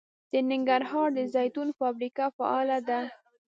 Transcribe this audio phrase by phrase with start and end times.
[0.31, 2.99] د ننګرهار د زیتون فابریکه فعاله ده.